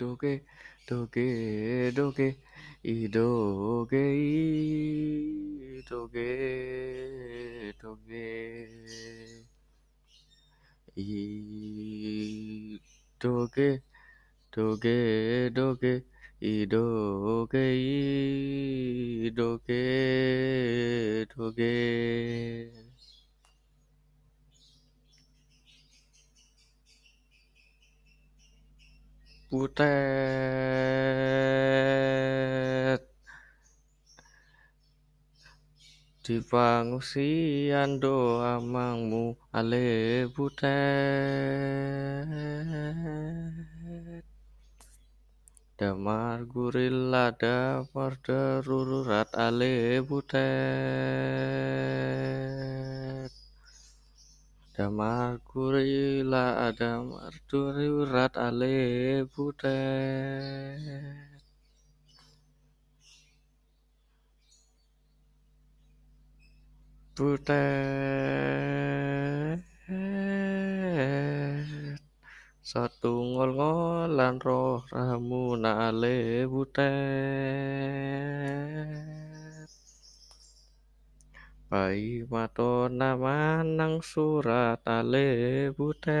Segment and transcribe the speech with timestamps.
[0.00, 0.36] डोके
[0.90, 1.26] डोके
[1.98, 2.28] डोके
[2.86, 4.02] ई डोके
[10.98, 12.78] ई
[13.24, 13.68] डोके
[15.50, 15.94] डोके
[16.48, 17.68] ई डोके
[19.36, 19.82] डोके
[21.34, 21.72] डोके
[29.54, 29.86] Butet.
[36.26, 40.66] Di pangungsian doa mangmu ale butet.
[45.78, 48.18] Damar gurila damar
[49.38, 51.14] ale butet
[54.74, 60.82] damar gurila damar darurat ale butet
[67.14, 67.54] Butet
[72.70, 76.16] Satungol ngolan roh ramuna ale
[76.50, 77.64] butet
[81.74, 86.14] Pai matona manang surat ale butet.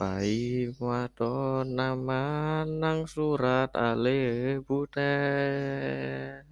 [0.00, 6.48] Pai matona manang surat ale butet.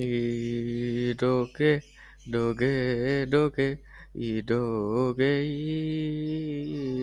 [0.00, 1.84] I doge
[2.24, 3.68] doge doge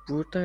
[0.02, 0.42] Butet.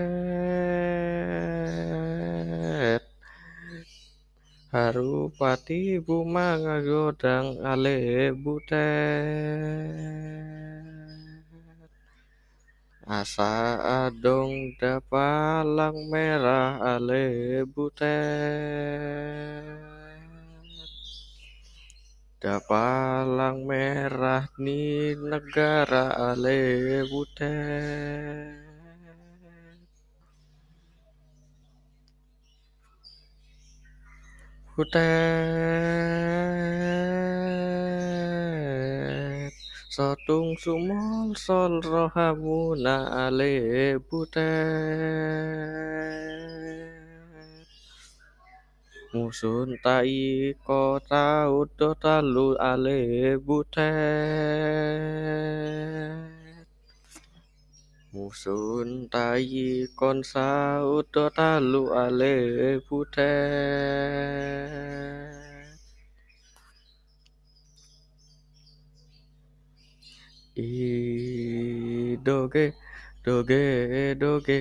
[4.69, 8.77] Harupati bumanga godang ale butet.
[13.09, 18.13] Asa adong dapalang merah ale butet.
[22.37, 28.56] Dapalang merah ni negara ale butet
[34.77, 35.17] Butet
[39.89, 44.45] Sotung sumol sol rohamuna ale butet.
[49.17, 54.77] Musun tai kota udo talu ale butet
[58.33, 60.81] sun ta yi, con sa
[61.13, 62.35] to ta lu a le
[62.87, 63.33] pu te
[70.57, 72.73] i do ge
[73.25, 74.59] do ge do ge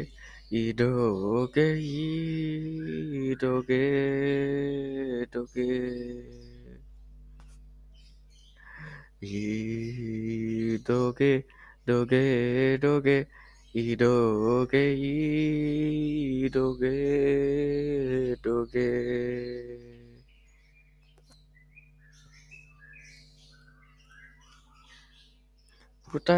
[0.52, 3.86] i do ge i do ge
[5.34, 5.70] do ge
[10.88, 11.44] doge
[11.88, 13.18] doge doge
[13.76, 16.88] 이렇게 이렇게
[18.42, 18.86] 이렇게
[26.12, 26.36] 부탁